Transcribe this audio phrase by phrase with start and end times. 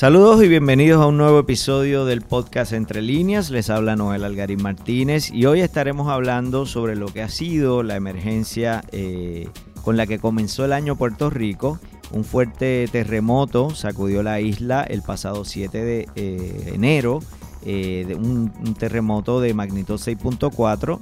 [0.00, 3.50] Saludos y bienvenidos a un nuevo episodio del podcast Entre Líneas.
[3.50, 7.96] Les habla Noel Algarín Martínez y hoy estaremos hablando sobre lo que ha sido la
[7.96, 9.50] emergencia eh,
[9.82, 11.78] con la que comenzó el año Puerto Rico.
[12.12, 17.20] Un fuerte terremoto sacudió la isla el pasado 7 de eh, enero,
[17.66, 20.98] eh, un, un terremoto de magnitud 6.4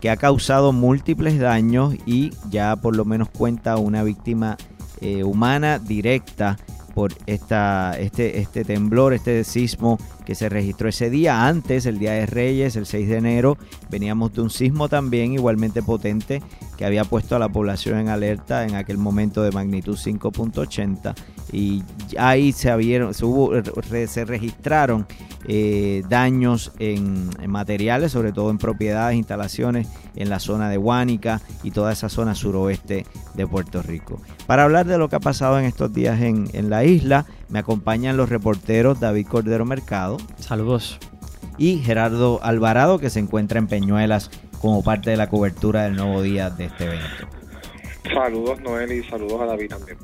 [0.00, 4.56] que ha causado múltiples daños y ya por lo menos cuenta una víctima
[5.24, 6.58] humana directa
[6.94, 11.46] por esta, este, este temblor, este sismo que se registró ese día.
[11.46, 13.58] Antes, el Día de Reyes, el 6 de enero,
[13.90, 16.42] veníamos de un sismo también igualmente potente
[16.76, 21.14] que había puesto a la población en alerta en aquel momento de magnitud 5.80
[21.52, 21.82] y
[22.18, 23.52] ahí se, abrieron, se, hubo,
[24.06, 25.06] se registraron
[25.46, 31.70] eh, daños en, materiales, sobre todo en propiedades, instalaciones en la zona de Huánica y
[31.70, 34.20] toda esa zona suroeste de Puerto Rico.
[34.46, 37.58] Para hablar de lo que ha pasado en estos días en, en la isla, me
[37.58, 40.18] acompañan los reporteros David Cordero Mercado.
[40.38, 40.98] Saludos.
[41.58, 46.22] Y Gerardo Alvarado, que se encuentra en Peñuelas como parte de la cobertura del nuevo
[46.22, 47.28] día de este evento.
[48.14, 49.98] Saludos Noel y saludos a David también.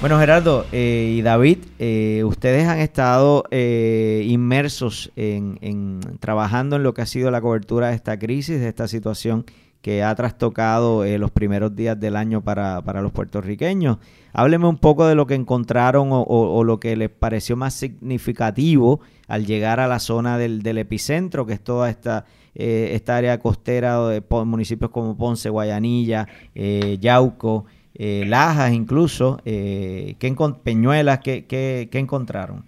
[0.00, 6.82] Bueno, Gerardo eh, y David, eh, ustedes han estado eh, inmersos en, en, trabajando en
[6.82, 9.46] lo que ha sido la cobertura de esta crisis, de esta situación
[9.80, 13.98] que ha trastocado eh, los primeros días del año para, los puertorriqueños.
[14.32, 17.72] Hábleme un poco de lo que encontraron o, o, o, lo que les pareció más
[17.74, 22.24] significativo al llegar a la zona del, del epicentro, que es toda esta,
[22.58, 27.66] eh, esta área costera de municipios como Ponce, Guayanilla, eh, Yauco,
[27.98, 32.64] eh, Lajas incluso, ¿qué Peñuelas, ¿qué, qué, qué encontraron?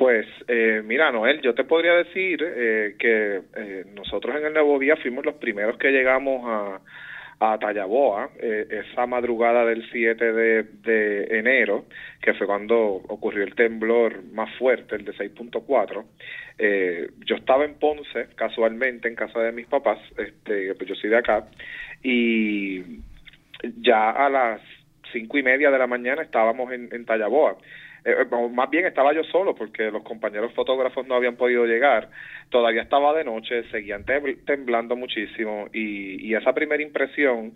[0.00, 4.78] Pues eh, mira, Noel, yo te podría decir eh, que eh, nosotros en el Nuevo
[4.78, 6.80] Día fuimos los primeros que llegamos a,
[7.38, 11.84] a Tallaboa eh, esa madrugada del 7 de, de, enero,
[12.22, 16.04] que fue cuando ocurrió el temblor más fuerte, el de 6.4.
[16.58, 21.10] Eh, yo estaba en Ponce, casualmente, en casa de mis papás, este, pues yo soy
[21.10, 21.46] de acá,
[22.02, 22.80] y
[23.80, 24.60] ya a las
[25.12, 27.56] cinco y media de la mañana estábamos en, en Tallaboa.
[28.04, 28.14] Eh,
[28.52, 32.08] más bien estaba yo solo porque los compañeros fotógrafos no habían podido llegar,
[32.48, 34.06] todavía estaba de noche, seguían
[34.46, 37.52] temblando muchísimo y, y esa primera impresión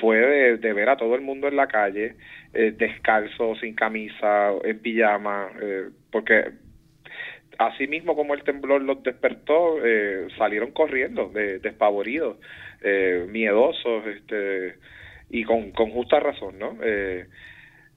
[0.00, 0.18] fue
[0.58, 2.14] de, ver a todo el mundo en la calle,
[2.54, 6.52] eh, descalzo, sin camisa, en pijama, eh, porque
[7.58, 12.36] así mismo como el temblor los despertó, eh, salieron corriendo, de, despavoridos,
[12.82, 14.76] eh, miedosos, este,
[15.30, 16.76] y con, con justa razón, ¿no?
[16.82, 17.26] Eh,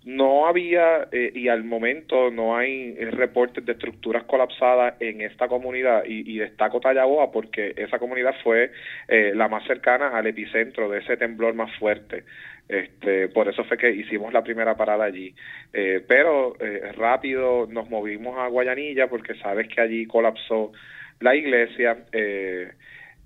[0.04, 6.04] no había eh, y al momento no hay reportes de estructuras colapsadas en esta comunidad
[6.08, 8.72] y, destaco Tallaboa porque esa comunidad fue
[9.08, 12.24] eh, la más cercana al epicentro de ese temblor más fuerte.
[12.72, 15.36] Este, por eso fue que hicimos la primera parada allí.
[15.74, 20.72] Eh, pero eh, rápido nos movimos a Guayanilla porque sabes que allí colapsó
[21.20, 21.98] la iglesia.
[22.14, 22.72] Eh,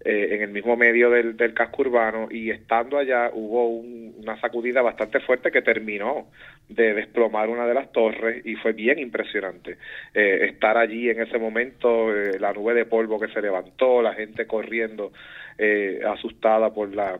[0.04, 4.40] eh, en el mismo medio del, del, casco urbano y estando allá hubo un, una
[4.40, 6.28] sacudida bastante fuerte que terminó
[6.70, 9.78] de desplomar una de las torres y fue bien impresionante
[10.14, 14.14] eh, estar allí en ese momento, eh, la nube de polvo que se levantó, la
[14.14, 15.12] gente corriendo
[15.58, 17.20] eh, asustada por la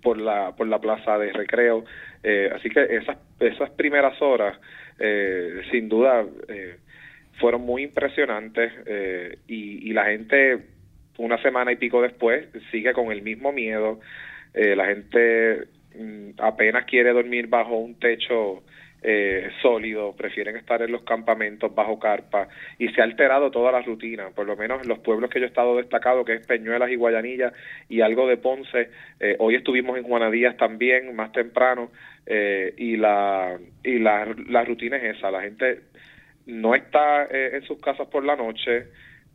[0.00, 1.84] por la por la plaza de recreo,
[2.54, 4.58] así que esas esas primeras horas
[5.70, 6.24] sin duda
[7.38, 8.72] fueron muy impresionantes
[9.46, 10.71] y, y la gente
[11.18, 14.00] una semana y pico después sigue con el mismo miedo.
[14.54, 18.62] Eh, la gente mm, apenas quiere dormir bajo un techo
[19.04, 22.46] eh, sólido, prefieren estar en los campamentos bajo carpa
[22.78, 25.46] y se ha alterado toda la rutina, por lo menos en los pueblos que yo
[25.46, 27.52] he estado destacado, que es Peñuelas y Guayanilla
[27.88, 28.90] y algo de Ponce.
[29.18, 31.90] Eh, hoy estuvimos en Juanadías también, más temprano,
[32.26, 34.24] eh, y la y la,
[34.64, 35.80] rutina es esa, la gente
[36.46, 38.86] no está en sus casas por la noche,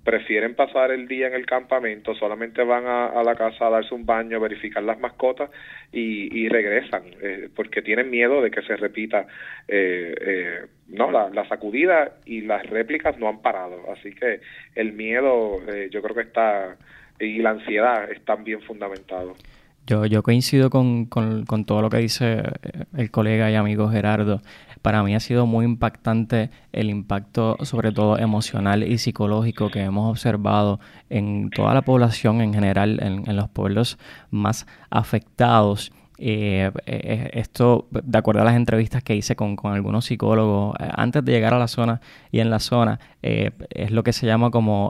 [0.04, 3.94] prefieren pasar el día en el campamento, solamente van a, a la casa a darse
[3.94, 5.50] un baño, verificar las mascotas
[5.92, 9.28] y, y regresan, eh, porque tienen miedo de que se repita
[9.68, 14.40] eh, eh, no la, la, sacudida y las réplicas no han parado, así que
[14.76, 16.78] el miedo eh, yo creo que está
[17.20, 19.38] y la ansiedad están bien fundamentados.
[19.88, 22.44] Yo, yo coincido con, con, con, todo lo que dice
[22.96, 24.42] el colega y amigo Gerardo.
[24.88, 30.10] Para mí ha sido muy impactante el impacto, sobre todo emocional y psicológico, que hemos
[30.10, 30.80] observado
[31.10, 33.98] en toda la población en general, en, los pueblos
[34.32, 35.92] más afectados.
[36.20, 41.26] eh, eh, esto, de acuerdo a las entrevistas que hice con, algunos psicólogos, eh, antes
[41.26, 42.00] de llegar a la zona
[42.32, 44.90] y en la zona, es lo que se llama como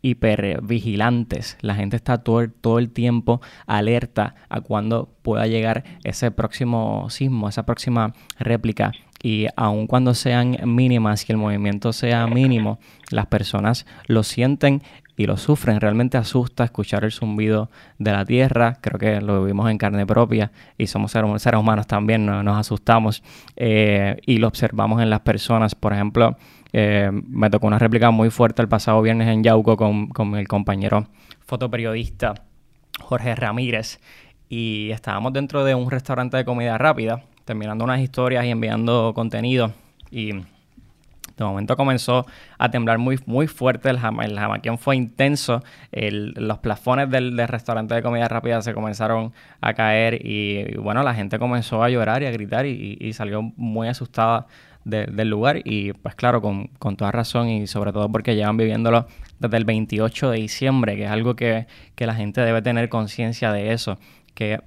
[0.00, 1.58] hipervigilantes.
[1.60, 7.50] La gente está todo, todo el tiempo alerta a cuando pueda llegar ese próximo sismo,
[7.50, 8.92] esa próxima réplica
[9.22, 12.78] y aun cuando sean mínimas y el movimiento sea mínimo,
[13.10, 14.82] las personas lo sienten
[15.16, 15.80] y lo sufren.
[15.80, 18.78] Realmente asusta escuchar el zumbido de la tierra.
[18.80, 23.22] Creo que lo vivimos en carne propia y somos seres, humanos también, nos asustamos
[23.56, 25.74] eh, y lo observamos en las personas.
[25.74, 26.36] Por ejemplo,
[26.72, 30.46] eh, me tocó una réplica muy fuerte el pasado viernes en Yauco con, con el
[30.46, 31.08] compañero
[31.48, 32.34] fotoperiodista
[33.00, 34.00] Jorge Ramírez
[34.50, 39.72] y estábamos dentro de un restaurante de comida rápida, terminando unas historias y enviando contenido.
[40.10, 42.26] Y de momento comenzó
[42.58, 47.94] a temblar muy, muy fuerte, el, jam el jamaquión fue intenso, los plafones del, restaurante
[47.94, 52.26] de comida rápida se comenzaron a caer y, bueno, la gente comenzó a llorar y
[52.26, 54.46] a gritar y, salió muy asustada
[54.84, 55.62] del lugar.
[55.64, 59.06] Y pues claro, con, toda razón y sobre todo porque llevan viviéndolo
[59.38, 61.66] desde el 28 de diciembre, que es algo que,
[61.96, 63.98] la gente debe tener conciencia de eso,
[64.34, 64.60] que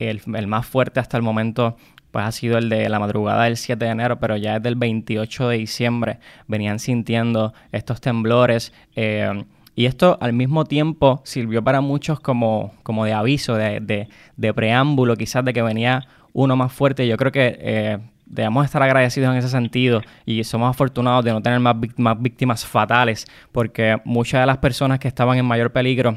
[0.00, 1.76] el, el, más fuerte hasta el momento
[2.14, 4.76] pues ha sido el de la madrugada del 7 de enero, pero ya desde el
[4.76, 8.72] 28 de diciembre venían sintiendo estos temblores.
[8.94, 9.44] Eh,
[9.74, 14.06] y esto al mismo tiempo sirvió para muchos como, como de aviso, de,
[14.36, 17.04] de, preámbulo, quizás de que venía uno más fuerte.
[17.08, 21.42] Yo creo que eh, debemos estar agradecidos en ese sentido y somos afortunados de no
[21.42, 26.16] tener más, más víctimas fatales, porque muchas de las personas que estaban en mayor peligro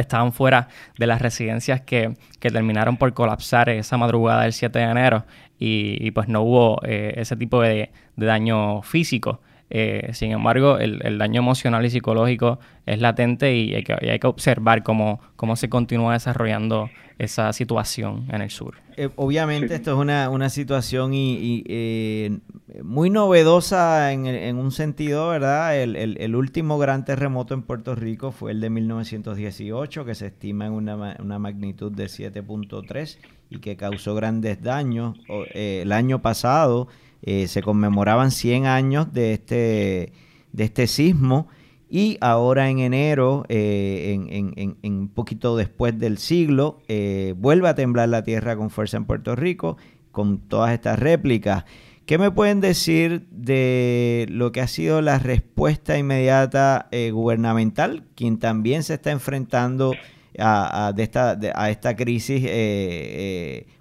[0.00, 0.68] estaban fuera
[0.98, 5.24] de las residencias que, terminaron por colapsar esa madrugada del 7 de enero
[5.58, 9.40] y, pues no hubo eh, ese tipo de, daño físico.
[9.70, 15.20] Eh, sin embargo, el, daño emocional y psicológico es latente y hay que, observar cómo,
[15.36, 16.88] cómo se continúa desarrollando
[17.18, 18.76] esa situación en el sur.
[18.96, 22.38] Eh, obviamente esto es una, una situación y, eh,
[22.82, 25.76] muy novedosa en, un sentido, ¿verdad?
[25.80, 30.72] El, último gran terremoto en Puerto Rico fue el de 1918, que se estima en
[30.72, 33.18] una, una magnitud de 7.3
[33.50, 35.18] y que causó grandes daños.
[35.54, 36.88] Eh, el año pasado
[37.22, 40.12] se conmemoraban 100 años de este,
[40.52, 41.48] de este sismo
[41.90, 48.10] y ahora en enero, eh, en, un poquito después del siglo, eh, vuelve a temblar
[48.10, 49.78] la tierra con fuerza en Puerto Rico,
[50.12, 51.64] con todas estas réplicas.
[52.04, 58.38] ¿Qué me pueden decir de lo que ha sido la respuesta inmediata eh, gubernamental, quien
[58.38, 59.94] también se está enfrentando
[60.38, 62.42] a, de esta, a esta crisis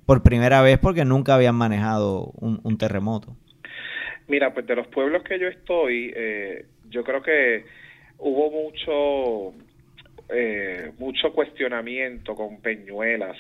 [0.06, 3.36] por primera vez porque nunca habían manejado un, terremoto?
[4.27, 6.13] Mira, pues de los pueblos que yo estoy,
[6.89, 7.65] yo creo que
[8.19, 9.54] hubo mucho
[10.30, 13.38] eh, mucho cuestionamiento con Peñuelas.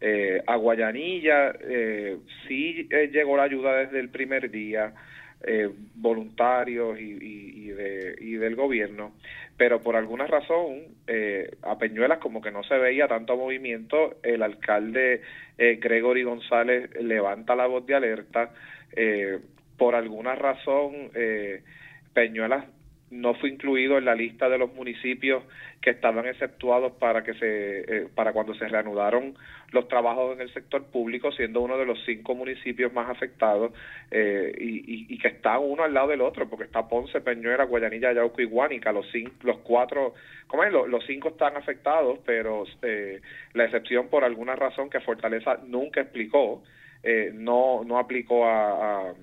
[0.00, 2.16] Eh, a Guayanilla eh,
[2.48, 4.92] sí eh, llegó la ayuda desde el primer día,
[5.44, 9.12] eh, voluntarios y, y, de, y del gobierno,
[9.56, 10.82] pero por alguna razón
[11.62, 15.20] a Peñuelas como que no se veía tanto movimiento, el alcalde
[15.58, 18.50] Gregory González levanta la voz de alerta,
[19.76, 21.10] por alguna razón
[22.14, 22.64] Peñuelas
[23.12, 25.44] no fue incluido en la lista de los municipios
[25.82, 29.34] que estaban exceptuados para que se eh, para cuando se reanudaron
[29.70, 33.72] los trabajos en el sector público siendo uno de los cinco municipios más afectados
[34.10, 38.14] eh, y, y, que está uno al lado del otro porque está Ponce, Peñuela, Guayanilla,
[38.14, 40.14] Yauco y Guánica los cinco, los cuatro
[40.46, 40.72] ¿cómo es?
[40.72, 43.20] Los, cinco están afectados pero eh,
[43.52, 46.62] la excepción por alguna razón que Fortaleza nunca explicó
[47.34, 49.14] no no aplicó a, a,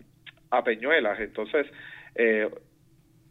[0.52, 1.66] a Peñuelas entonces
[2.16, 2.50] eh,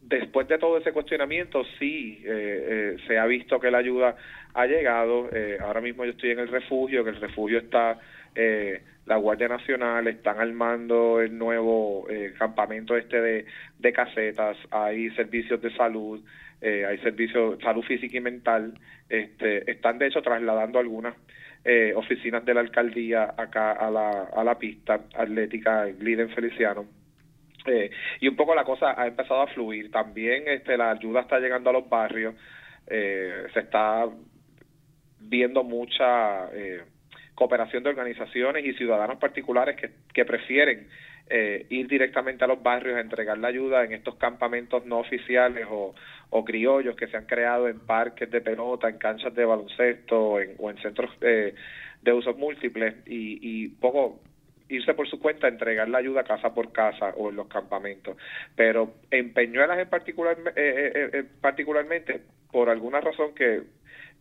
[0.08, 4.16] después de todo ese cuestionamiento, sí eh, eh, se ha visto que la ayuda
[4.54, 5.28] ha llegado.
[5.32, 7.98] Eh, ahora mismo yo estoy en el refugio, que el refugio está,
[9.06, 12.06] la Guardia Nacional, están armando el nuevo
[12.38, 13.44] campamento este
[13.80, 16.20] de, casetas, hay servicios de salud,
[16.62, 18.74] hay servicios de salud física y mental.
[19.08, 21.16] Este, están de hecho trasladando algunas
[21.96, 26.97] oficinas de la alcaldía acá a la, a la pista atlética Gliden Feliciano
[27.68, 29.90] eh, y un poco la cosa ha empezado a fluir.
[29.90, 32.34] También este, la ayuda está llegando a los barrios,
[32.86, 34.06] eh, se está
[35.20, 36.82] viendo mucha eh,
[37.34, 40.88] cooperación de organizaciones y ciudadanos particulares que, que prefieren
[41.68, 45.94] ir directamente a los barrios a entregar la ayuda en estos campamentos no oficiales o,
[46.30, 50.54] o criollos que se han creado en parques de pelota, en canchas de baloncesto en,
[50.56, 54.20] o en centros de usos múltiples y, y poco
[54.68, 58.16] irse por su cuenta a entregar la ayuda casa por casa o en los campamentos.
[58.54, 62.20] Pero en Peñuelas en particular, eh, eh, eh, particularmente,
[62.50, 63.62] por alguna razón que,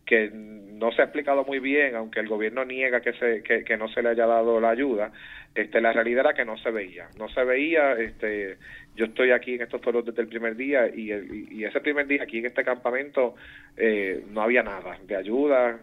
[0.08, 3.88] que no se ha explicado muy bien, aunque el gobierno niega que, se, que, no
[3.88, 5.12] se le haya dado la ayuda,
[5.54, 8.56] este, la realidad era que no se veía, no se veía, este,
[8.96, 11.12] yo estoy aquí en estos foros desde el primer día y,
[11.50, 13.34] y ese primer día aquí en este campamento
[13.76, 15.78] eh, no había nada de ayuda,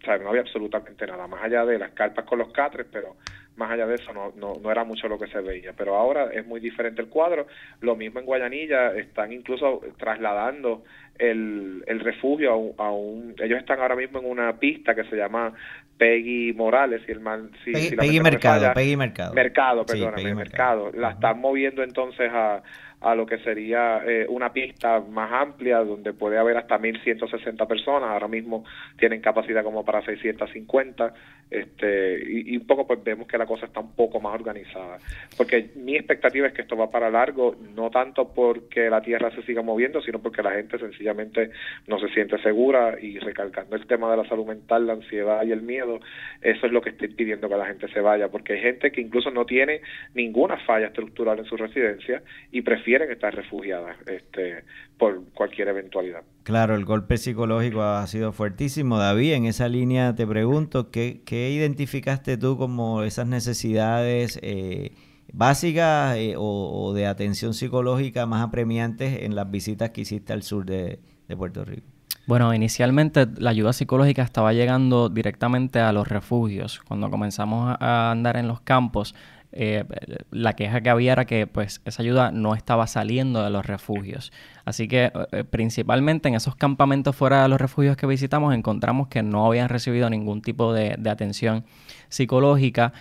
[0.00, 3.16] o sea, no había absolutamente nada, más allá de las carpas con los catres, pero
[3.60, 5.74] más allá de eso no, no, no, era mucho lo que se veía.
[5.76, 7.46] Pero ahora es muy diferente el cuadro.
[7.80, 10.82] Lo mismo en Guayanilla, están incluso trasladando
[11.18, 15.52] el, el refugio a un, Ellos están ahora mismo en una pista que se llama
[15.98, 19.34] Peggy Morales, y el man, si, Peggy, Mercado, Peggy Mercado.
[19.34, 20.90] Mercado, perdóname, Mercado.
[20.94, 22.62] La están moviendo entonces a
[23.00, 28.10] a lo que sería eh, una pista más amplia donde puede haber hasta 1.160 personas.
[28.10, 28.64] Ahora mismo
[28.98, 31.14] tienen capacidad como para 650
[31.50, 34.98] este, y, un poco pues vemos que la cosa está un poco más organizada.
[35.36, 39.42] Porque mi expectativa es que esto va para largo, no tanto porque la tierra se
[39.42, 41.50] siga moviendo, sino porque la gente sencillamente
[41.86, 45.52] no se siente segura y recalcando el tema de la salud mental, la ansiedad y
[45.52, 46.00] el miedo,
[46.42, 49.00] eso es lo que está impidiendo que la gente se vaya, porque hay gente que
[49.00, 49.80] incluso no tiene
[50.14, 54.64] ninguna falla estructural en su residencia y prefiere quieren estar refugiadas este,
[54.98, 56.22] por cualquier eventualidad.
[56.42, 58.98] Claro, el golpe psicológico ha sido fuertísimo.
[58.98, 64.90] David, en esa línea te pregunto, ¿qué, qué identificaste tú como esas necesidades eh,
[65.32, 70.64] básicas eh, o, de atención psicológica más apremiantes en las visitas que hiciste al sur
[70.64, 71.86] de, de Puerto Rico?
[72.26, 76.80] Bueno, inicialmente la ayuda psicológica estaba llegando directamente a los refugios.
[76.80, 79.14] Cuando comenzamos a andar en los campos,
[79.52, 79.84] eh,
[80.30, 84.32] la queja que había era que pues esa ayuda no estaba saliendo de los refugios.
[84.64, 89.08] Así que eh, eh, principalmente en esos campamentos fuera de los refugios que visitamos encontramos
[89.08, 91.64] que no habían recibido ningún tipo de, atención
[92.08, 92.92] psicológica.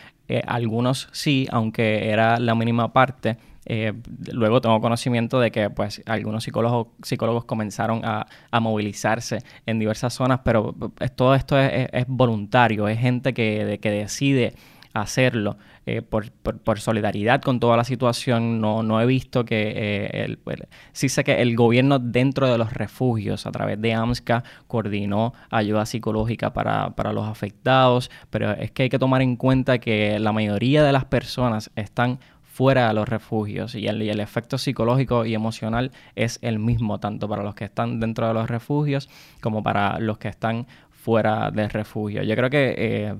[0.48, 3.38] algunos sí, aunque era la mínima parte.
[4.34, 8.26] luego tengo conocimiento de que pues algunos psicólogos, psicólogos comenzaron a,
[8.60, 10.76] movilizarse en diversas zonas, pero
[11.16, 14.56] todo esto es, voluntario, es gente que, que decide
[14.94, 15.58] hacerlo.
[15.90, 20.38] Eh, por, solidaridad con toda la situación, no, no he visto que eh,
[20.92, 25.88] sí sé que el gobierno dentro de los refugios a través de AMSCA coordinó ayuda
[25.88, 30.32] psicológica para, para los afectados, pero es que hay que tomar en cuenta que la
[30.32, 35.34] mayoría de las personas están fuera de los refugios y el, el, efecto psicológico y
[35.34, 39.10] emocional es el mismo tanto para los que están dentro de los refugios
[39.42, 40.68] como para los que están
[41.00, 42.22] fuera del refugio.
[42.24, 43.16] Yo creo que eh,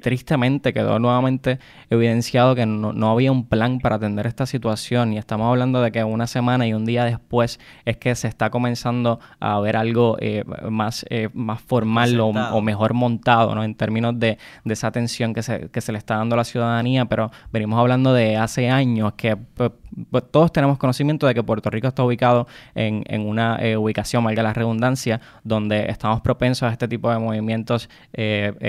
[0.00, 1.58] tristemente quedó nuevamente
[1.90, 6.04] evidenciado que no, había un plan para atender esta situación y estamos hablando de que
[6.04, 10.44] una semana y un día después es que se está comenzando a ver algo eh,
[10.70, 13.64] más, eh, más formal o, mejor montado ¿no?
[13.64, 17.04] en términos de, esa atención que se, que se le está dando a la ciudadanía,
[17.06, 19.72] pero venimos hablando de hace años que pues,
[20.10, 24.24] pues, todos tenemos conocimiento de que Puerto Rico está ubicado en, en una eh, ubicación,
[24.24, 27.88] valga la redundancia, donde estamos propensos a este tipo de movimientos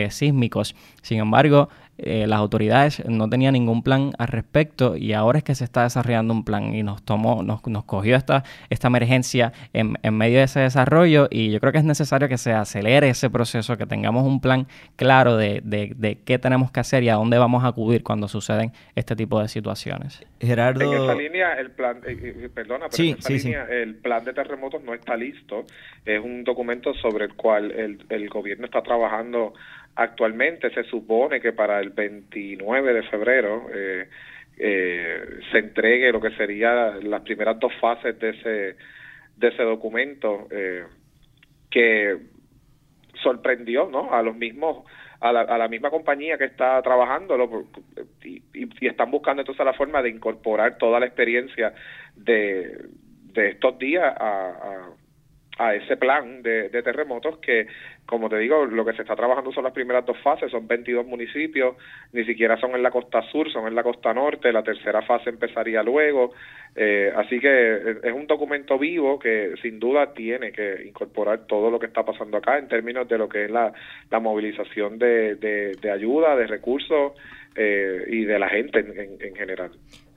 [0.10, 0.76] sísmicos.
[1.02, 1.70] Sin embargo,
[2.04, 5.84] eh, las autoridades no tenían ningún plan al respecto y ahora es que se está
[5.84, 10.46] desarrollando un plan y nos tomó, nos, nos cogió esta, esta emergencia en, medio de
[10.46, 14.25] ese desarrollo y yo creo que es necesario que se acelere ese proceso, que tengamos
[14.25, 18.01] un plan claro de, de, qué tenemos que hacer y a dónde vamos a acudir
[18.01, 20.25] cuando suceden este tipo de situaciones.
[20.40, 20.82] Gerardo...
[20.92, 24.34] En esa línea, el plan, eh, eh, perdona, pero en esa línea, el plan de
[24.34, 25.66] terremotos no está listo.
[26.04, 29.54] Es un documento sobre el cual el, el gobierno está trabajando
[29.96, 34.08] Actualmente se supone que para el 29 de febrero eh,
[34.58, 38.76] eh, se entregue lo que serían las primeras dos fases de ese,
[39.38, 40.86] de ese documento eh,
[41.70, 42.18] que
[43.22, 44.14] sorprendió ¿no?
[44.14, 44.86] a los mismos
[45.20, 47.38] a la, a la misma compañía que está trabajando
[48.24, 51.74] y, y, están buscando entonces la forma de incorporar toda la experiencia
[52.16, 52.86] de,
[53.34, 54.90] de estos días a,
[55.70, 57.68] ese plan de, terremotos que,
[58.06, 61.06] como te digo, lo que se está trabajando son las primeras dos fases, son 22
[61.06, 61.75] municipios,
[62.13, 65.30] ni siquiera son en la costa sur, son en la costa norte, la tercera fase
[65.30, 66.34] empezaría luego,
[66.75, 71.80] eh, así que es un documento vivo que sin duda tiene que incorporar todo lo
[71.80, 73.72] que está pasando acá en términos de lo que es la,
[74.10, 77.13] la movilización de, de, ayuda, de recursos
[77.56, 79.72] eh, y de la gente en general.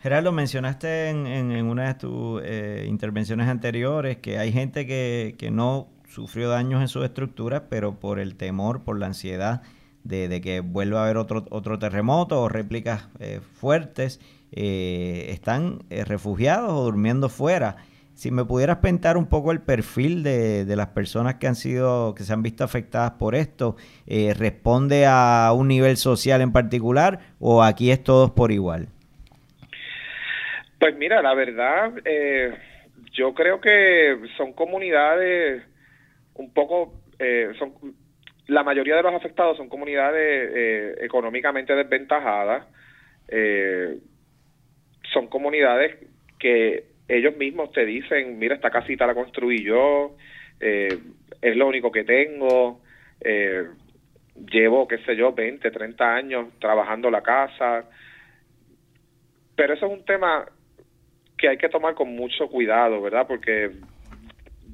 [0.05, 5.51] Gerardo, mencionaste en, en, una de tus eh, intervenciones anteriores que hay gente que, que,
[5.51, 9.63] no sufrió daños en sus estructuras, pero por el temor, por la ansiedad
[10.03, 14.21] de, que vuelva a haber otro, otro terremoto o réplicas eh, fuertes,
[14.53, 17.77] eh, están refugiados o durmiendo fuera.
[18.13, 22.15] Si me pudieras pintar un poco el perfil de, de, las personas que han sido,
[22.15, 27.63] que se han visto afectadas por esto, ¿responde a un nivel social en particular o
[27.63, 28.91] aquí es todos por igual?
[30.79, 32.53] Pues mira, la verdad, eh,
[33.13, 35.63] yo creo que son comunidades
[36.35, 37.75] un poco, eh, son,
[38.47, 42.67] la mayoría de los afectados son comunidades eh, económicamente desventajadas,
[43.29, 43.99] eh,
[45.13, 45.97] son comunidades
[46.39, 50.17] que ellos mismos te dicen, mira, esta casita la construí yo,
[50.61, 50.99] eh,
[51.41, 52.81] es lo único que tengo,
[54.51, 57.85] llevo, qué sé yo, 20, 30 años trabajando la casa,
[59.57, 60.45] pero eso es un tema
[61.45, 63.27] que hay que tomar con mucho cuidado, ¿verdad?
[63.29, 63.71] Porque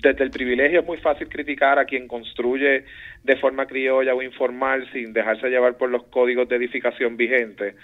[0.00, 2.84] desde el privilegio es muy fácil criticar a quien construye
[3.24, 7.74] de forma criolla o informal sin dejarse llevar por los códigos de edificación vigentes.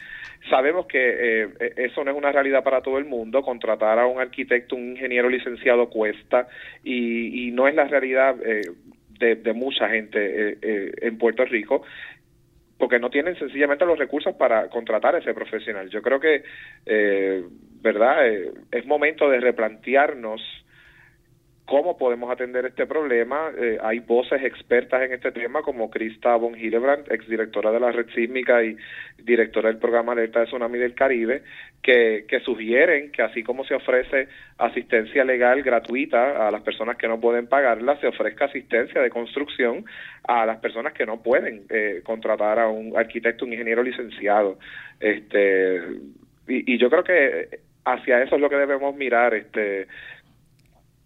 [0.49, 4.21] Sabemos que eh, eso no es una realidad para todo el mundo, contratar a un
[4.21, 6.47] arquitecto, un ingeniero licenciado cuesta
[6.85, 8.71] y, no es la realidad eh,
[9.19, 11.83] de, mucha gente eh, en Puerto Rico
[12.79, 15.89] porque no tienen sencillamente los recursos para contratar a ese profesional.
[15.89, 16.43] Yo creo que,
[17.81, 18.27] ¿verdad?
[18.71, 20.41] es momento de replantearnos
[21.67, 23.51] cómo podemos atender este problema.
[23.59, 28.09] Eh, hay voces expertas en este tema como Krista von Hillebrand, exdirectora de la Red
[28.15, 28.77] Sísmica y
[29.19, 31.43] directora del programa Alerta de Tsunami del Caribe,
[31.83, 37.21] que, sugieren que así como se ofrece asistencia legal gratuita a las personas que no
[37.21, 39.85] pueden pagarla, se ofrezca asistencia de construcción
[40.27, 44.59] a las personas que no pueden eh, contratar a un arquitecto, un ingeniero licenciado.
[45.01, 45.81] Este,
[46.47, 49.35] y, y yo creo que hacia eso es lo que debemos mirar.
[49.35, 49.87] Este,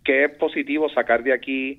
[0.04, 1.78] qué es positivo sacar de aquí,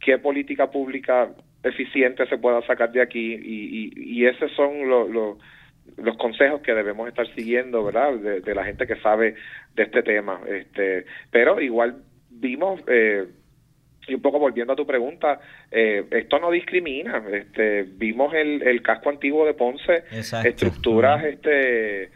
[0.00, 1.30] qué política pública
[1.62, 7.26] eficiente se pueda sacar de aquí y, y, esos son los consejos que debemos estar
[7.34, 8.14] siguiendo, ¿verdad?
[8.14, 9.36] De, la gente que sabe
[9.74, 10.40] de este tema.
[10.48, 13.26] Este, pero igual vimos eh,
[14.08, 15.40] y un poco volviendo a tu pregunta,
[15.70, 17.22] eh, esto no discrimina.
[17.32, 22.10] Este, vimos el, el casco antiguo de Ponce, estructuras, este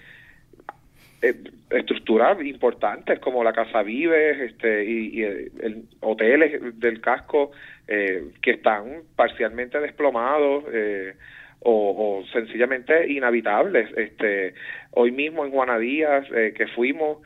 [1.70, 7.52] estructuras importantes como la Casa Vives este, y, el, hoteles del casco
[7.88, 11.14] eh, que están parcialmente desplomados eh,
[11.60, 13.90] o, sencillamente inhabitables.
[13.96, 14.54] Este,
[14.92, 17.18] hoy mismo en Juanadías, eh, que fuimos,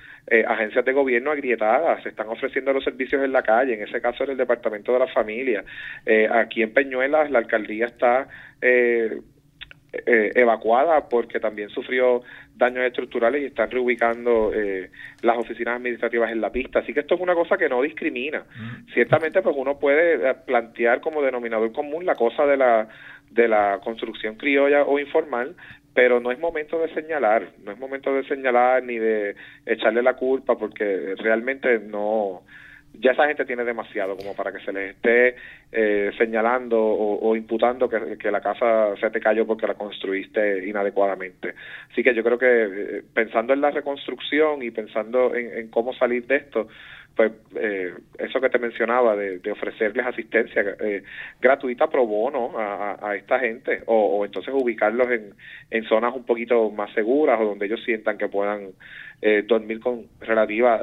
[0.46, 4.22] agencias de gobierno agrietadas, se están ofreciendo los servicios en la calle, en ese caso
[4.22, 5.64] en el Departamento de la Familia.
[6.30, 8.28] aquí en Peñuelas la alcaldía está
[9.92, 12.22] eh, evacuada porque también sufrió
[12.54, 14.90] daños estructurales y están reubicando eh,
[15.22, 16.78] las oficinas administrativas en la pista.
[16.78, 18.40] Así que esto es una cosa que no discrimina.
[18.40, 18.92] Mm.
[18.92, 22.88] Ciertamente, pues uno puede eh, plantear como denominador común la cosa de la
[23.30, 25.54] de la construcción criolla o informal,
[25.94, 30.14] pero no es momento de señalar, no es momento de señalar ni de echarle la
[30.14, 32.42] culpa porque realmente no
[32.94, 35.36] ya esa gente tiene demasiado como para que se les esté
[35.72, 41.54] eh, señalando o, imputando que, la casa se te cayó porque la construiste inadecuadamente.
[41.90, 46.26] Así que yo creo que eh, pensando en la reconstrucción y pensando en, cómo salir
[46.26, 46.68] de esto,
[47.14, 50.64] pues eh, eso que te mencionaba de, ofrecerles asistencia
[51.40, 55.34] gratuita pro bono a, esta gente o, o, entonces ubicarlos en,
[55.70, 58.70] en zonas un poquito más seguras o donde ellos sientan que puedan
[59.46, 60.82] dormir con relativa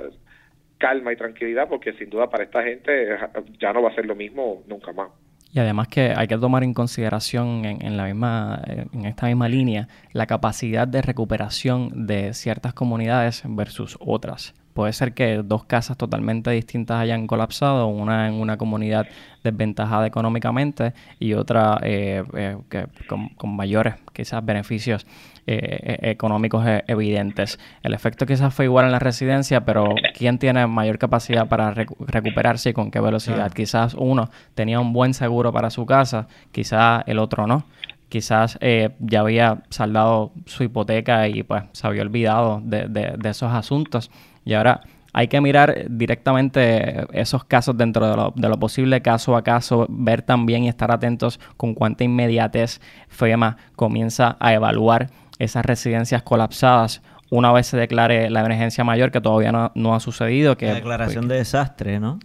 [0.77, 3.17] calma y tranquilidad porque sin duda para esta gente eh,
[3.59, 5.09] ya no va a ser lo mismo nunca más.
[5.51, 9.47] Y además que hay que tomar en consideración en, en, la misma, en esta misma
[9.47, 14.53] línea la capacidad de recuperación de ciertas comunidades versus otras.
[14.77, 19.07] Puede ser que dos casas totalmente distintas hayan colapsado, una en una comunidad
[19.43, 25.07] desventajada económicamente y otra eh, eh, que, con, con, mayores quizás beneficios
[25.47, 27.57] eh, económicos evidentes.
[27.81, 32.69] El efecto quizás fue igual en la residencia, pero ¿quién tiene mayor capacidad para recuperarse
[32.69, 33.51] y con qué velocidad?
[33.51, 37.65] Quizás uno tenía un buen seguro para su casa, quizás el otro no
[38.09, 38.57] quizás
[38.99, 44.09] ya había saldado su hipoteca y pues se había olvidado de, de, esos asuntos
[44.47, 44.81] y ahora
[45.13, 49.85] hay que mirar directamente esos casos dentro de lo, de lo, posible, caso a caso,
[49.89, 52.79] ver también y estar atentos con cuánta inmediatez
[53.09, 59.19] FEMA comienza a evaluar esas residencias colapsadas una vez se declare la emergencia mayor, que
[59.19, 60.55] todavía no, ha sucedido.
[60.55, 62.19] Que, la declaración de desastre, ¿no?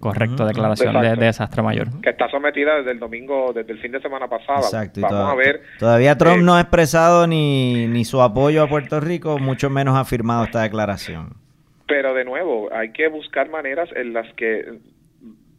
[0.00, 2.00] Correcto, declaración de, desastre mayor.
[2.00, 4.60] Que está sometida desde el domingo, desde el fin de semana pasado.
[4.60, 5.02] Exacto.
[5.02, 5.62] Vamos a ver.
[5.78, 9.96] Todavía Trump eh, no ha expresado ni, ni su apoyo a Puerto Rico, mucho menos
[9.96, 11.45] ha firmado esta declaración.
[11.86, 14.78] Pero de nuevo, hay que buscar maneras en las que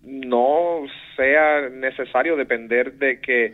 [0.04, 0.86] no
[1.16, 3.54] sea necesario depender de que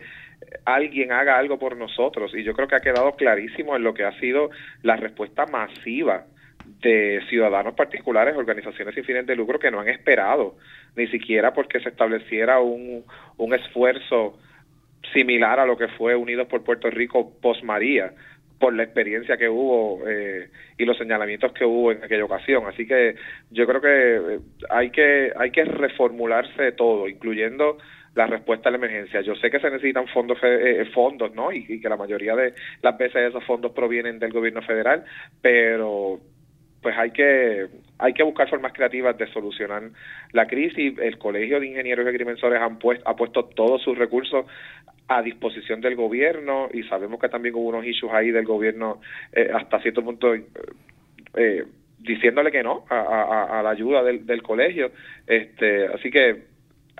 [0.64, 2.32] alguien haga algo por nosotros.
[2.34, 4.50] Y yo creo que ha quedado clarísimo en lo que ha sido
[4.82, 6.26] la respuesta masiva
[6.80, 10.56] de ciudadanos particulares, organizaciones sin fines de lucro que no han esperado
[10.96, 13.04] ni siquiera porque se estableciera un,
[13.36, 14.38] un esfuerzo
[15.12, 18.12] similar a lo que fue Unidos por Puerto Rico post María
[18.58, 22.64] por la experiencia que hubo eh, y los señalamientos que hubo en aquella ocasión.
[22.66, 23.16] Así que
[23.50, 24.40] yo creo que eh,
[24.70, 27.78] hay que hay que reformularse todo, incluyendo
[28.14, 29.22] la respuesta a la emergencia.
[29.22, 31.52] Yo sé que se necesitan fondos, eh, fondos ¿no?
[31.52, 35.04] Y, y, que la mayoría de las veces esos fondos provienen del gobierno federal,
[35.42, 36.20] pero
[36.84, 37.66] pues hay que
[37.98, 39.84] hay que buscar formas creativas de solucionar
[40.32, 40.98] la crisis.
[40.98, 44.44] El Colegio de Ingenieros y Agrimensores han puesto, ha puesto todos sus recursos
[45.08, 49.00] a disposición del gobierno y sabemos que también hubo unos issues ahí del gobierno
[49.32, 51.64] eh, hasta cierto punto eh,
[52.00, 54.92] diciéndole que no a, la ayuda del, del colegio.
[55.26, 56.42] este Así que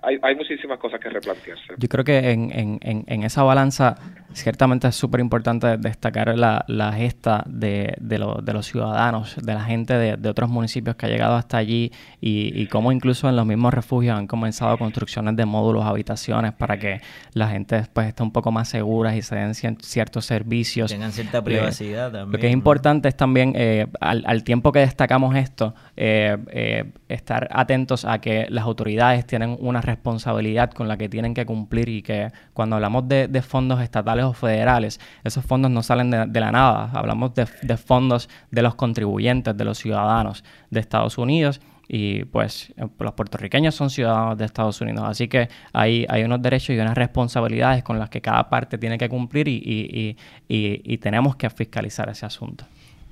[0.01, 1.75] hay, hay muchísimas cosas que replantearse.
[1.77, 3.97] Yo creo que en, en, en esa balanza
[4.35, 9.64] ciertamente es súper importante destacar la, la gesta de, de, de, los ciudadanos, de la
[9.64, 13.37] gente de, de, otros municipios que ha llegado hasta allí y, y cómo incluso en
[13.37, 17.01] los mismos refugios han comenzado construcciones de módulos, habitaciones para que
[17.33, 20.90] la gente pues esté un poco más segura y se den ciertos servicios.
[20.90, 22.33] Tengan cierta privacidad también.
[22.33, 26.92] Lo que es importante es también, eh, al, al, tiempo que destacamos esto, eh, eh,
[27.09, 31.88] estar atentos a que las autoridades tienen una responsabilidad con la que tienen que cumplir
[31.88, 36.90] y que cuando hablamos de fondos estatales federales, esos fondos no salen de, la nada,
[36.94, 43.12] hablamos de, fondos de los contribuyentes, de los ciudadanos de Estados Unidos y pues los
[43.12, 47.84] puertorriqueños son ciudadanos de Estados Unidos, así que hay, hay unos derechos y unas responsabilidades
[47.84, 50.16] con las que cada parte tiene que cumplir y,
[50.48, 52.64] y tenemos que fiscalizar ese asunto.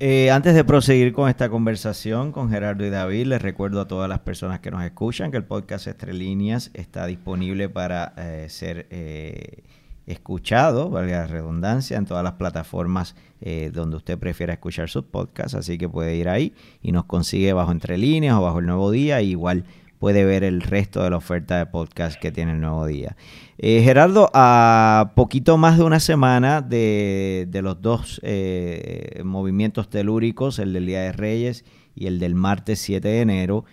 [0.04, 4.08] Eh, antes de proseguir con esta conversación con Gerardo y David, les recuerdo a todas
[4.08, 8.88] las personas que nos escuchan que el podcast Entre Líneas está disponible para eh, ser
[8.90, 9.62] eh,
[10.06, 15.54] escuchado, valga la redundancia, en todas las plataformas eh, donde usted prefiera escuchar sus podcasts.
[15.54, 18.90] Así que puede ir ahí y nos consigue bajo Entre Líneas o bajo el Nuevo
[18.90, 19.20] Día.
[19.22, 19.64] igual
[19.98, 23.16] puede ver el resto de la oferta de podcast que tiene el Nuevo Día.
[23.58, 30.58] Eh, Gerardo, a poquito más de una semana de, de los dos eh, movimientos telúricos,
[30.58, 33.64] el del Día de Reyes y el del martes 7 de enero,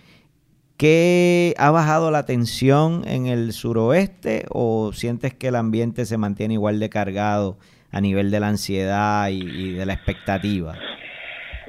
[0.80, 6.54] ¿qué ha bajado la tensión en el suroeste o sientes que el ambiente se mantiene
[6.54, 7.58] igual de cargado
[7.92, 10.78] a nivel de la ansiedad y, y de la expectativa?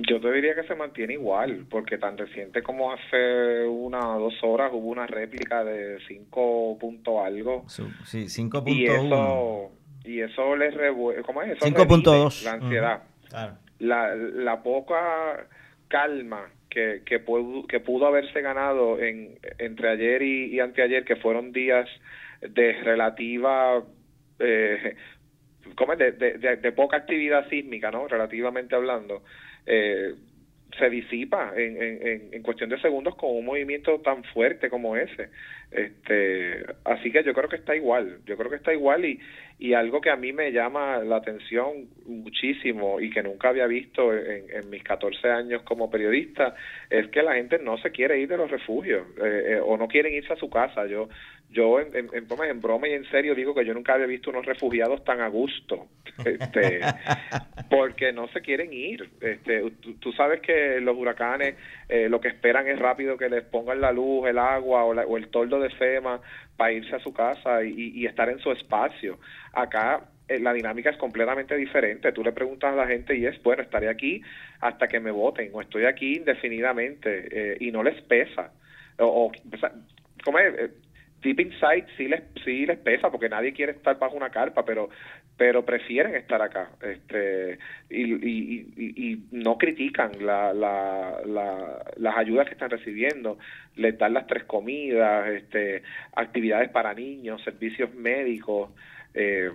[0.09, 4.33] Yo te diría que se mantiene igual, porque tan reciente como hace una o dos
[4.43, 7.65] horas hubo una réplica de 5 punto algo.
[7.67, 7.83] Sí,
[8.27, 8.63] 5.1.
[8.73, 9.71] Y eso,
[10.05, 11.65] y eso les revuelve, ¿cómo es eso?
[11.65, 12.45] 5.2.
[12.45, 13.01] La ansiedad.
[13.03, 13.29] Uh -huh.
[13.29, 13.57] claro.
[13.79, 15.47] la, la poca
[15.89, 21.17] calma que, que, pudo, que pudo haberse ganado en, entre ayer y, y anteayer, que
[21.17, 21.87] fueron días
[22.41, 23.83] de relativa...
[24.39, 24.95] Eh,
[25.75, 25.99] ¿cómo es?
[25.99, 28.07] De, de, de, poca actividad sísmica, ¿no?
[28.07, 29.21] Relativamente hablando
[29.65, 30.15] eh,
[30.77, 35.29] se disipa en, en, en, cuestión de segundos con un movimiento tan fuerte como ese.
[35.71, 39.19] Este, así que yo creo que está igual, yo creo que está igual y,
[39.57, 44.13] y algo que a mí me llama la atención muchísimo y que nunca había visto
[44.13, 46.55] en, en mis 14 años como periodista
[46.89, 49.87] es que la gente no se quiere ir de los refugios eh, eh, o no
[49.87, 50.85] quieren irse a su casa.
[50.87, 51.07] Yo
[51.51, 54.45] yo en, en, en, broma y en serio digo que yo nunca había visto unos
[54.45, 55.87] refugiados tan a gusto,
[56.25, 56.79] este,
[57.69, 59.09] porque no se quieren ir.
[59.19, 59.61] Este,
[59.99, 61.55] tú, sabes que los huracanes
[61.89, 65.05] eh, lo que esperan es rápido que les pongan la luz, el agua o, la,
[65.05, 66.21] o el toldo de FEMA
[66.55, 69.19] para irse a su casa y, estar en su espacio.
[69.51, 72.13] Acá eh, la dinámica es completamente diferente.
[72.13, 74.21] Tú le preguntas a la gente y es, bueno, estaré aquí
[74.61, 78.53] hasta que me voten o estoy aquí indefinidamente eh, y no les pesa.
[78.99, 79.31] O, o
[80.23, 80.71] ¿cómo es?
[81.21, 84.89] Deep inside sí les sí les pesa porque nadie quiere estar bajo una carpa pero
[85.37, 87.57] pero prefieren estar acá este
[87.89, 93.39] y, y, y, y no critican la, la, la, las ayudas que están recibiendo.
[93.75, 95.81] Les dan las tres comidas este
[96.15, 98.69] actividades para niños servicios médicos
[99.13, 99.49] eh,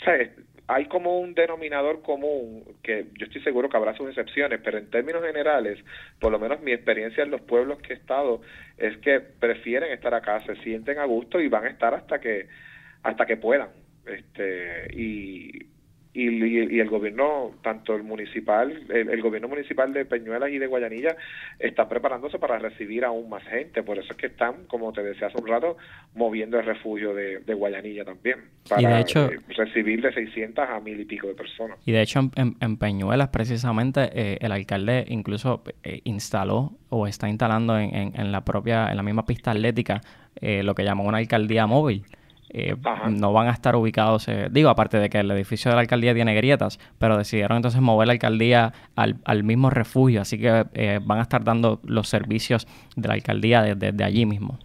[0.00, 0.30] o sea,
[0.68, 4.90] hay como un denominador común que yo estoy seguro que habrá sus excepciones, pero en
[4.90, 5.78] términos generales,
[6.20, 8.40] por lo menos mi experiencia en los pueblos que he estado
[8.76, 12.48] es que prefieren estar acá, se sienten a gusto y van a estar hasta que
[13.02, 13.68] hasta que puedan.
[14.06, 15.66] Este y
[16.16, 20.66] y, y, el gobierno, tanto el municipal, el, el, gobierno municipal de Peñuelas y de
[20.66, 21.16] Guayanilla,
[21.58, 23.82] están preparándose para recibir aún más gente.
[23.82, 25.76] Por eso es que están, como te decía hace un rato,
[26.14, 30.66] moviendo el refugio de, de Guayanilla también, para y de hecho, eh, recibir de 600
[30.68, 31.78] a mil y pico de personas.
[31.84, 37.28] Y de hecho, en, en Peñuelas, precisamente, eh, el alcalde incluso eh, instaló o está
[37.28, 40.00] instalando en, en, en, la propia, en la misma pista atlética,
[40.40, 42.04] eh, lo que llamó una alcaldía móvil
[42.58, 42.74] eh,
[43.10, 46.14] no van a estar ubicados, eh, digo, aparte de que el edificio de la alcaldía
[46.14, 50.98] tiene grietas, pero decidieron entonces mover la alcaldía al, al mismo refugio, así que eh,
[51.04, 52.66] van a estar dando los servicios
[52.96, 54.58] de la alcaldía desde, desde allí mismo.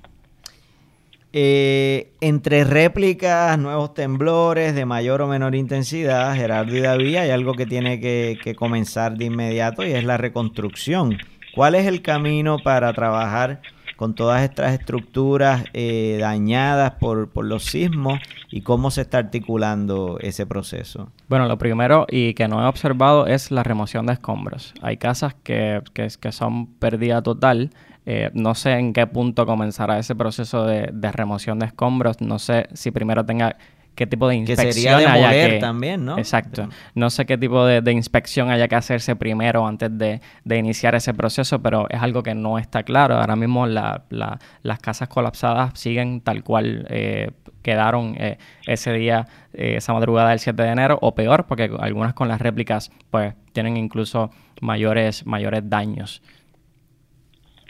[1.33, 7.55] Eh, entre réplicas, nuevos temblores de mayor o menor intensidad, Gerardo y David, hay algo
[7.55, 11.17] que tiene que, que comenzar de inmediato y es la reconstrucción.
[11.53, 13.61] ¿Cuál es el camino para trabajar
[14.01, 20.17] con todas estas estructuras eh, dañadas por, por los sismos y cómo se está articulando
[20.21, 21.11] ese proceso?
[21.29, 24.73] Bueno, lo primero y que no he observado es la remoción de escombros.
[24.81, 27.69] Hay casas que, que, que son pérdida total.
[28.07, 32.21] Eh, no sé en qué punto comenzará ese proceso de, de, remoción de escombros.
[32.21, 33.57] No sé si primero tenga
[33.95, 35.57] qué tipo de inspección que haya que...
[35.59, 36.17] también, ¿no?
[36.17, 36.69] Exacto.
[36.95, 40.95] No sé qué tipo de, de inspección haya que hacerse primero antes de, de, iniciar
[40.95, 43.15] ese proceso, pero es algo que no está claro.
[43.15, 49.25] Ahora mismo la, la, las casas colapsadas siguen tal cual eh, quedaron eh, ese día,
[49.53, 53.33] eh, esa madrugada del 7 de enero, o peor, porque algunas con las réplicas pues
[53.53, 56.21] tienen incluso mayores, mayores daños.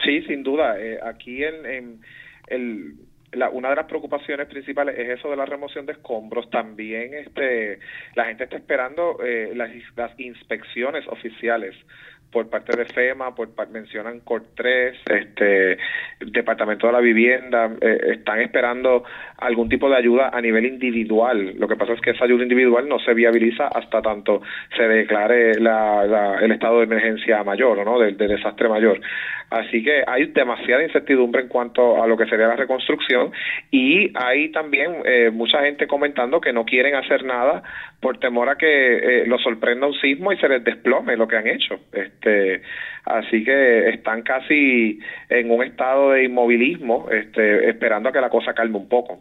[0.04, 0.80] Sí, sin duda.
[0.80, 2.02] Eh, aquí en, en
[2.48, 2.96] el
[3.34, 6.50] la, una de las preocupaciones principales es eso de la remoción de escombros.
[6.50, 7.80] También este,
[8.16, 11.76] la gente está esperando eh, las, las inspecciones oficiales
[12.32, 15.78] por parte de FEMA, por mencionan COR 3, este
[16.20, 19.04] Departamento de la Vivienda, eh, están esperando
[19.38, 21.56] algún tipo de ayuda a nivel individual.
[21.58, 24.42] Lo que pasa es que esa ayuda individual no se viabiliza hasta tanto
[24.76, 29.00] se declare la, la, el estado de emergencia mayor no de desastre mayor.
[29.50, 33.32] Así que hay demasiada incertidumbre en cuanto a lo que sería la reconstrucción
[33.70, 37.62] y hay también eh, mucha gente comentando que no quieren hacer nada
[38.02, 38.66] por temor a que
[39.22, 41.80] eh, los sorprenda un sismo y se les desplome lo que han hecho.
[41.94, 42.64] Este,
[43.06, 48.54] así que están casi en un estado de inmovilismo, este, esperando a que la cosa
[48.54, 49.20] calme un poco.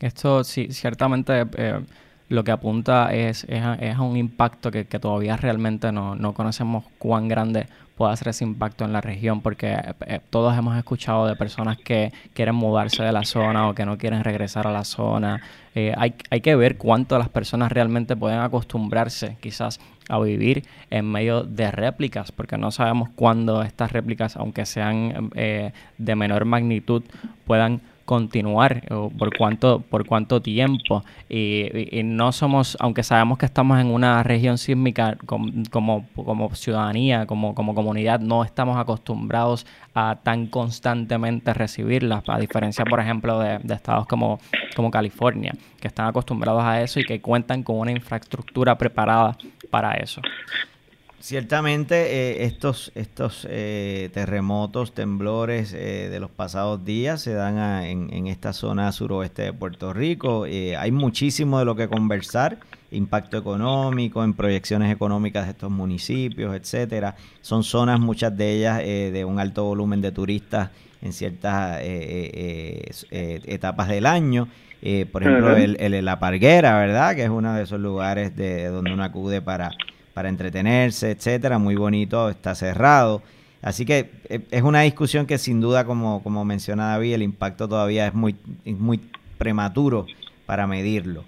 [0.00, 1.80] Esto sí, ciertamente eh,
[2.28, 6.14] lo que apunta es, es, a, es a un impacto que, que todavía realmente no,
[6.14, 7.66] no conocemos cuán grande
[8.00, 12.14] pueda hacer ese impacto en la región, porque eh, todos hemos escuchado de personas que
[12.32, 15.42] quieren mudarse de la zona o que no quieren regresar a la zona.
[15.74, 21.12] Eh, hay, hay que ver cuánto las personas realmente pueden acostumbrarse quizás a vivir en
[21.12, 27.02] medio de réplicas, porque no sabemos cuándo estas réplicas, aunque sean eh, de menor magnitud,
[27.44, 31.04] puedan continuar o por cuánto por cuánto tiempo.
[31.28, 37.26] Y, y, no somos aunque sabemos que estamos en una región sísmica como como, ciudadanía
[37.26, 43.60] como como comunidad no estamos acostumbrados a tan constantemente recibirlas a diferencia por ejemplo de,
[43.60, 44.40] de estados como
[44.74, 49.36] como California que están acostumbrados a eso y que cuentan con una infraestructura preparada
[49.70, 50.20] para eso
[51.20, 57.88] Ciertamente eh, estos, estos eh, terremotos, temblores eh, de los pasados días se dan a,
[57.90, 60.46] en, en, esta zona suroeste de Puerto Rico.
[60.46, 62.56] Eh, hay muchísimo de lo que conversar,
[62.90, 67.14] impacto económico, en proyecciones económicas de estos municipios, etcétera.
[67.42, 70.70] Son zonas, muchas de ellas, de un alto volumen de turistas
[71.02, 71.80] en ciertas
[73.10, 74.48] etapas del año.
[75.12, 77.14] por ejemplo, el, el, la Parguera, ¿verdad?
[77.14, 79.70] Que es uno de esos lugares de donde uno acude para
[80.14, 83.22] para entretenerse, etcétera, muy bonito, está cerrado.
[83.62, 84.10] Así que
[84.50, 88.36] es una discusión que sin duda, como, como menciona David, el impacto todavía es muy,
[88.64, 89.00] muy
[89.36, 90.06] prematuro
[90.46, 91.24] para medirlo.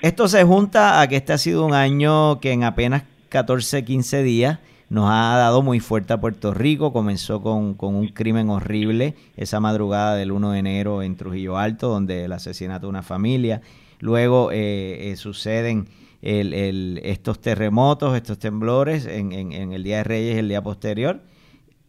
[0.00, 4.22] Esto se junta a que este ha sido un año que en apenas 14, 15
[4.22, 6.92] días nos ha dado muy fuerte a Puerto Rico.
[6.92, 11.88] Comenzó con, con, un crimen horrible esa madrugada del 1 de enero en Trujillo Alto,
[11.88, 13.62] donde el asesinato de una familia.
[14.00, 15.86] Luego eh, eh, suceden
[16.22, 21.22] el, el, estos terremotos, estos temblores en, en, el Día de Reyes el día posterior.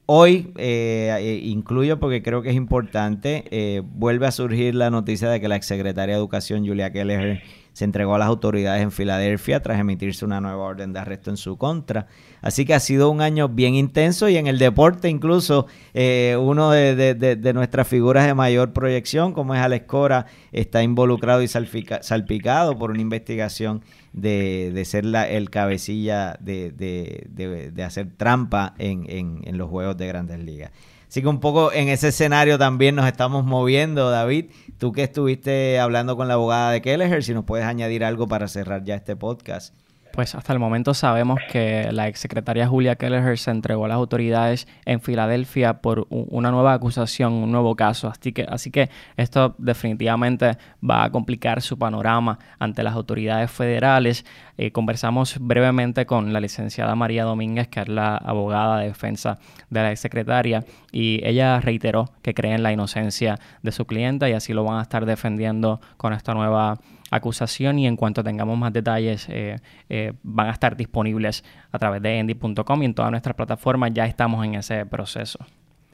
[0.06, 5.40] Hoy eh, incluyo porque creo que es importante, eh, vuelve a surgir la noticia de
[5.40, 9.80] que la exsecretaria de Educación, Julia Keller, se entregó a las autoridades en Filadelfia tras
[9.80, 12.08] emitirse una nueva orden de arresto en su contra.
[12.42, 16.72] Así que ha sido un año bien intenso y en el deporte incluso eh, uno
[16.72, 22.78] de, nuestras figuras de mayor proyección, como es Alex Cora, está involucrado y salpica, salpicado
[22.78, 29.06] por una investigación de, de ser la, el cabecilla de, de, de, hacer trampa en,
[29.10, 30.72] en, en, los juegos de grandes ligas.
[31.12, 34.46] Así que un poco en ese escenario también nos estamos moviendo, David.
[34.78, 38.48] Tú que estuviste hablando con la abogada de Kelleher, si nos puedes añadir algo para
[38.48, 39.76] cerrar ya este podcast.
[40.14, 44.68] Pues hasta el momento sabemos que la exsecretaria Julia Kelleher se entregó a las autoridades
[44.86, 48.10] en Filadelfia por una nueva acusación, un nuevo caso.
[48.10, 54.26] Así que, así que esto definitivamente va a complicar su panorama ante las autoridades federales.
[54.58, 59.82] Eh, conversamos brevemente con la licenciada María Domínguez, que es la abogada de defensa de
[59.82, 64.54] la exsecretaria, y ella reiteró que cree en la inocencia de su clienta y así
[64.54, 69.28] lo van a estar defendiendo con esta nueva acusación y en cuanto tengamos más detalles
[69.30, 69.58] eh,
[69.90, 74.06] eh, van a estar disponibles a través de endy.com y en todas nuestras plataformas ya
[74.06, 75.40] estamos en ese proceso.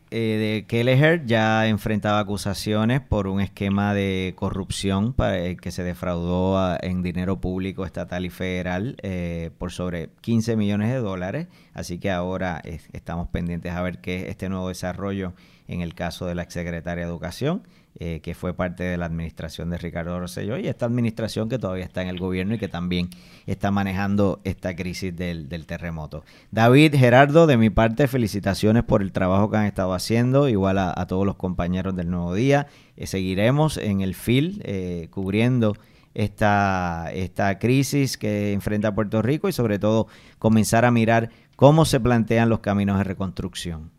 [0.10, 5.84] Eh, de Kelleher ya enfrentaba acusaciones por un esquema de corrupción para, eh, que se
[5.84, 11.48] defraudó a, en dinero público estatal y federal eh, por sobre 15 millones de dólares.
[11.74, 12.62] Así que ahora
[12.94, 15.34] estamos pendientes a ver qué este nuevo desarrollo
[15.68, 17.64] en el caso de la exsecretaria de Educación,
[18.00, 21.84] eh, que fue parte de la administración de Ricardo Rosselló, y esta administración que todavía
[21.84, 23.10] está en el gobierno y que también
[23.48, 26.24] está manejando esta crisis del, terremoto.
[26.52, 31.08] David, Gerardo, de mi parte, felicitaciones por el trabajo que han estado haciendo, igual a,
[31.08, 32.68] todos los compañeros del Nuevo Día.
[32.98, 35.76] Eh, seguiremos en el FIL eh, cubriendo
[36.14, 40.06] esta, esta crisis que enfrenta Puerto Rico y sobre todo
[40.38, 43.97] comenzar a mirar cómo se plantean los caminos de reconstrucción.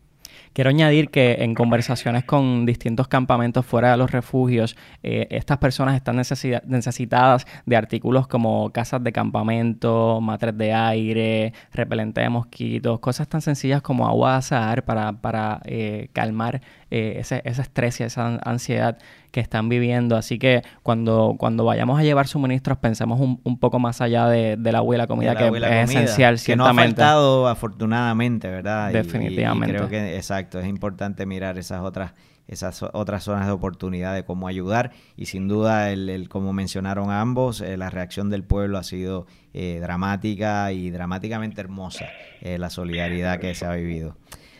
[0.59, 5.95] Quiero añadir que en conversaciones con distintos campamentos fuera de los refugios, eh, estas personas
[5.95, 13.29] están necesitadas de artículos como casas de campamento, matres de aire, repelente de mosquitos, cosas
[13.29, 16.59] tan sencillas como agua de azahar para, para eh, calmar
[16.91, 18.97] eh, ese, ese estrés y esa ansiedad
[19.31, 20.15] que están viviendo.
[20.15, 24.57] Así que cuando, cuando vayamos a llevar suministros, pensemos un, un poco más allá de,
[24.57, 28.91] de la la comida, que es esencial, que no ha faltado afortunadamente, ¿verdad?
[28.91, 29.75] Definitivamente.
[29.75, 32.13] creo que, exacto, es importante mirar esas otras
[32.49, 37.61] esas otras zonas de oportunidad de cómo ayudar y sin duda el, como mencionaron ambos
[37.61, 42.07] eh, la reacción del pueblo ha sido eh, dramática y dramáticamente hermosa
[42.41, 44.17] eh, la solidaridad que se ha vivido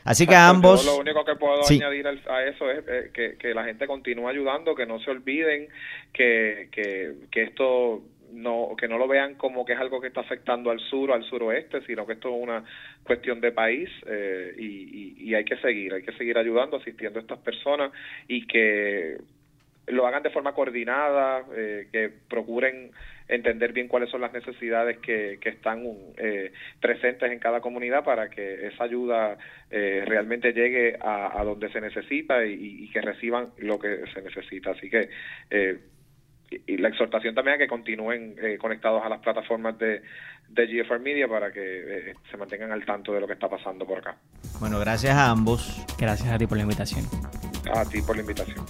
[0.10, 0.88] Así que ambos...
[0.88, 4.88] lo único que puedo añadir a eso es eh, que, la gente continúe ayudando, que
[4.88, 5.68] no se olviden
[6.12, 8.02] que, que, esto
[8.34, 11.14] no que no lo vean como que es algo que está afectando al sur o
[11.14, 12.64] al suroeste, sino que esto es una
[13.04, 17.22] cuestión de país eh, y, y, hay que seguir, hay que seguir ayudando, asistiendo a
[17.22, 17.92] estas personas
[18.28, 19.16] y que
[19.90, 22.92] lo hagan de forma coordinada, eh, que procuren
[23.30, 25.86] entender bien cuáles son las necesidades que, que están
[26.18, 29.38] eh, presentes en cada comunidad para que esa ayuda
[29.70, 34.72] eh, realmente llegue a, donde se necesita y, que reciban lo que se necesita.
[34.72, 35.10] Así que
[36.66, 40.02] y la exhortación también a que continúen conectados a las plataformas de,
[40.50, 44.00] de GFR Media para que se mantengan al tanto de lo que está pasando por
[44.00, 44.18] acá.
[44.60, 45.86] Bueno, gracias a ambos.
[45.98, 47.06] Gracias a ti por la invitación.
[47.74, 48.66] A ti por la invitación.